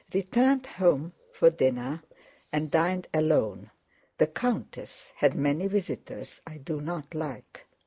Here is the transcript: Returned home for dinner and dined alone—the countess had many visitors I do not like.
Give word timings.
Returned 0.15 0.65
home 0.65 1.13
for 1.31 1.51
dinner 1.51 2.01
and 2.51 2.71
dined 2.71 3.07
alone—the 3.13 4.25
countess 4.25 5.13
had 5.15 5.35
many 5.35 5.67
visitors 5.67 6.41
I 6.47 6.57
do 6.57 6.81
not 6.81 7.13
like. 7.13 7.67